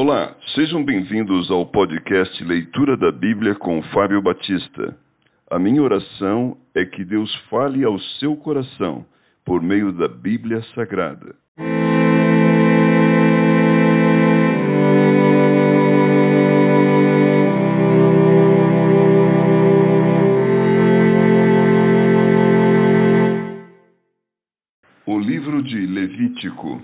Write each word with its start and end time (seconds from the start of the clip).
Olá, 0.00 0.32
sejam 0.54 0.84
bem-vindos 0.84 1.50
ao 1.50 1.66
podcast 1.66 2.44
Leitura 2.44 2.96
da 2.96 3.10
Bíblia 3.10 3.56
com 3.56 3.82
Fábio 3.92 4.22
Batista. 4.22 4.96
A 5.50 5.58
minha 5.58 5.82
oração 5.82 6.56
é 6.72 6.84
que 6.84 7.04
Deus 7.04 7.34
fale 7.50 7.82
ao 7.82 7.98
seu 8.20 8.36
coração 8.36 9.04
por 9.44 9.60
meio 9.60 9.90
da 9.90 10.06
Bíblia 10.06 10.62
Sagrada. 10.72 11.34
O 25.04 25.18
livro 25.18 25.60
de 25.60 25.86
Levítico. 25.86 26.80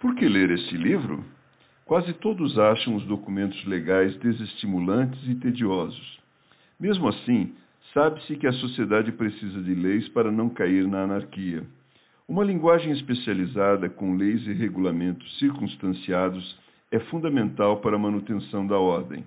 Por 0.00 0.14
que 0.14 0.26
ler 0.26 0.50
este 0.52 0.78
livro? 0.78 1.22
Quase 1.88 2.12
todos 2.12 2.58
acham 2.58 2.96
os 2.96 3.04
documentos 3.06 3.64
legais 3.64 4.14
desestimulantes 4.18 5.26
e 5.26 5.34
tediosos. 5.36 6.18
Mesmo 6.78 7.08
assim, 7.08 7.54
sabe-se 7.94 8.36
que 8.36 8.46
a 8.46 8.52
sociedade 8.52 9.10
precisa 9.10 9.62
de 9.62 9.74
leis 9.74 10.06
para 10.10 10.30
não 10.30 10.50
cair 10.50 10.86
na 10.86 11.04
anarquia. 11.04 11.64
Uma 12.28 12.44
linguagem 12.44 12.92
especializada 12.92 13.88
com 13.88 14.16
leis 14.16 14.46
e 14.46 14.52
regulamentos 14.52 15.38
circunstanciados 15.38 16.58
é 16.92 16.98
fundamental 16.98 17.78
para 17.78 17.96
a 17.96 17.98
manutenção 17.98 18.66
da 18.66 18.78
ordem. 18.78 19.24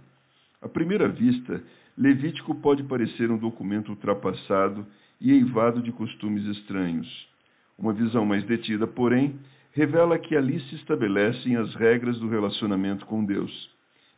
À 0.62 0.70
primeira 0.70 1.08
vista, 1.08 1.64
Levítico 1.98 2.54
pode 2.54 2.84
parecer 2.84 3.32
um 3.32 3.40
documento 3.40 3.90
ultrapassado 3.90 4.86
e 5.20 5.32
eivado 5.32 5.82
de 5.82 5.92
costumes 5.92 6.46
estranhos. 6.46 7.28
Uma 7.76 7.92
visão 7.92 8.24
mais 8.24 8.46
detida, 8.46 8.86
porém, 8.86 9.40
revela 9.74 10.20
que 10.20 10.36
ali 10.36 10.60
se 10.62 10.76
estabelecem 10.76 11.56
as 11.56 11.74
regras 11.76 12.20
do 12.20 12.28
relacionamento 12.28 13.06
com 13.06 13.24
Deus. 13.24 13.70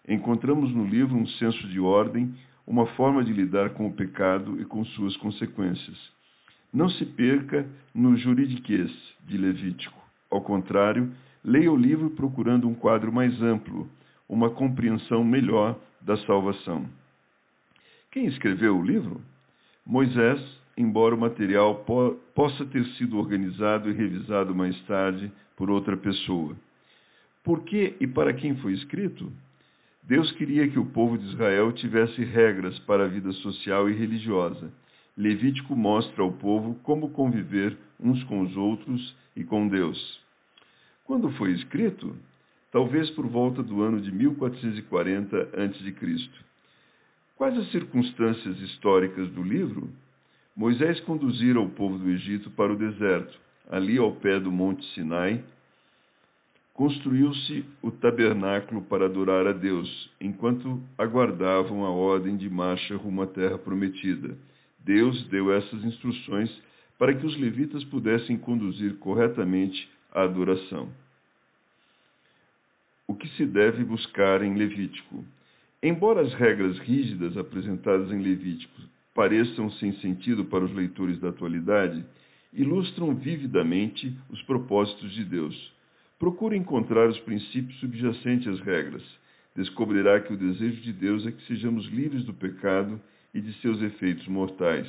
Encontramos 0.07 0.73
no 0.73 0.85
livro 0.85 1.15
um 1.15 1.27
senso 1.27 1.67
de 1.67 1.79
ordem, 1.79 2.33
uma 2.65 2.85
forma 2.87 3.23
de 3.23 3.31
lidar 3.31 3.71
com 3.71 3.87
o 3.87 3.93
pecado 3.93 4.59
e 4.59 4.65
com 4.65 4.83
suas 4.83 5.15
consequências. 5.17 5.97
Não 6.73 6.89
se 6.89 7.05
perca 7.05 7.65
no 7.93 8.17
juridiquês 8.17 8.91
de 9.27 9.37
Levítico. 9.37 10.01
Ao 10.29 10.41
contrário, 10.41 11.11
leia 11.43 11.71
o 11.71 11.77
livro 11.77 12.09
procurando 12.09 12.67
um 12.67 12.73
quadro 12.73 13.11
mais 13.13 13.39
amplo, 13.41 13.87
uma 14.27 14.49
compreensão 14.49 15.23
melhor 15.23 15.77
da 16.01 16.17
salvação. 16.25 16.85
Quem 18.11 18.25
escreveu 18.25 18.77
o 18.77 18.83
livro? 18.83 19.21
Moisés, 19.85 20.39
embora 20.77 21.15
o 21.15 21.19
material 21.19 21.83
po 21.85 22.19
possa 22.33 22.65
ter 22.65 22.85
sido 22.97 23.17
organizado 23.17 23.89
e 23.89 23.93
revisado 23.93 24.55
mais 24.55 24.79
tarde 24.85 25.31
por 25.55 25.69
outra 25.69 25.95
pessoa. 25.95 26.55
Por 27.43 27.63
que 27.63 27.95
e 27.99 28.07
para 28.07 28.33
quem 28.33 28.55
foi 28.57 28.73
escrito? 28.73 29.31
Deus 30.03 30.31
queria 30.33 30.67
que 30.67 30.79
o 30.79 30.85
povo 30.85 31.17
de 31.17 31.25
Israel 31.27 31.71
tivesse 31.71 32.23
regras 32.23 32.77
para 32.79 33.05
a 33.05 33.07
vida 33.07 33.31
social 33.33 33.89
e 33.89 33.93
religiosa. 33.93 34.71
Levítico 35.15 35.75
mostra 35.75 36.23
ao 36.23 36.31
povo 36.31 36.75
como 36.83 37.11
conviver 37.11 37.77
uns 37.99 38.21
com 38.23 38.41
os 38.41 38.57
outros 38.57 39.15
e 39.35 39.43
com 39.43 39.67
Deus. 39.67 40.21
Quando 41.05 41.31
foi 41.33 41.51
escrito? 41.51 42.15
Talvez 42.71 43.09
por 43.11 43.27
volta 43.27 43.61
do 43.61 43.81
ano 43.81 44.01
de 44.01 44.11
1440 44.11 45.37
a.C. 45.37 46.29
Quais 47.35 47.57
as 47.57 47.71
circunstâncias 47.71 48.59
históricas 48.59 49.29
do 49.29 49.43
livro? 49.43 49.89
Moisés 50.55 50.99
conduzira 50.99 51.59
o 51.59 51.69
povo 51.69 51.97
do 51.97 52.09
Egito 52.09 52.51
para 52.51 52.71
o 52.71 52.77
deserto. 52.77 53.39
Ali, 53.71 53.97
ao 53.97 54.11
pé 54.11 54.39
do 54.39 54.51
Monte 54.51 54.85
Sinai, 54.93 55.43
construiu-se 56.73 57.65
o 57.81 57.89
tabernáculo 57.89 58.83
para 58.83 59.05
adorar 59.05 59.47
a 59.47 59.51
Deus, 59.51 60.11
enquanto 60.21 60.79
aguardavam 60.95 61.83
a 61.83 61.89
ordem 61.89 62.37
de 62.37 62.49
marcha 62.49 62.95
rumo 62.95 63.23
à 63.23 63.27
terra 63.27 63.57
prometida. 63.57 64.37
Deus 64.79 65.27
deu 65.29 65.51
essas 65.51 65.83
instruções 65.83 66.55
para 66.99 67.15
que 67.15 67.25
os 67.25 67.35
levitas 67.39 67.83
pudessem 67.85 68.37
conduzir 68.37 68.97
corretamente 68.97 69.89
a 70.11 70.21
adoração. 70.21 70.87
O 73.07 73.15
que 73.15 73.27
se 73.29 73.45
deve 73.45 73.83
buscar 73.83 74.43
em 74.43 74.55
Levítico? 74.55 75.25
Embora 75.81 76.21
as 76.21 76.33
regras 76.35 76.77
rígidas 76.79 77.35
apresentadas 77.37 78.11
em 78.11 78.21
Levítico 78.21 78.92
pareçam 79.13 79.69
sem 79.73 79.93
sentido 79.99 80.45
para 80.45 80.63
os 80.63 80.73
leitores 80.73 81.19
da 81.19 81.29
atualidade, 81.29 82.03
ilustram 82.51 83.15
vividamente 83.15 84.15
os 84.29 84.41
propósitos 84.43 85.11
de 85.13 85.23
Deus. 85.25 85.73
Procure 86.19 86.55
encontrar 86.55 87.09
os 87.09 87.19
princípios 87.19 87.79
subjacentes 87.79 88.47
às 88.47 88.59
regras. 88.59 89.03
Descobrirá 89.55 90.19
que 90.19 90.33
o 90.33 90.37
desejo 90.37 90.81
de 90.81 90.93
Deus 90.93 91.25
é 91.25 91.31
que 91.31 91.45
sejamos 91.45 91.85
livres 91.87 92.25
do 92.25 92.33
pecado 92.33 92.99
e 93.33 93.41
de 93.41 93.53
seus 93.61 93.81
efeitos 93.81 94.27
mortais. 94.27 94.87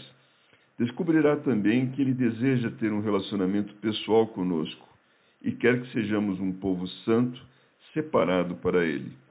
Descobrirá 0.79 1.37
também 1.37 1.91
que 1.91 2.03
Ele 2.03 2.15
deseja 2.15 2.71
ter 2.71 2.93
um 2.93 3.01
relacionamento 3.01 3.75
pessoal 3.75 4.27
conosco 4.27 4.89
e 5.43 5.53
quer 5.53 5.81
que 5.83 5.93
sejamos 5.93 6.41
um 6.41 6.53
povo 6.53 6.87
santo, 7.05 7.41
separado 7.93 8.57
para 8.57 8.85
Ele. 8.85 9.13